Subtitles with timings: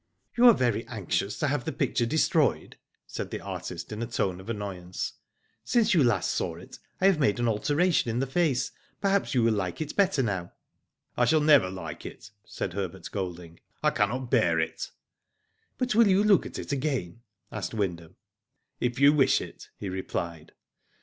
[0.35, 4.39] "You are very anxious to have the picture destroyed?" said the artist, in a tone
[4.41, 5.13] of annoy ance.
[5.63, 7.73] "Since you last saw it, I have made an Digitized byGoogk FACE TO FACE.
[7.75, 10.53] 237 alteration in the face, perhaps you will like it bclier now.""
[11.21, 13.59] I shall never like it," said Herbert Golding.
[13.83, 14.89] "I cannot bear it."
[15.35, 17.21] *' But you will look at it again?"
[17.51, 18.15] asked Wyndham.
[18.47, 20.53] '* If you wish it," he replied.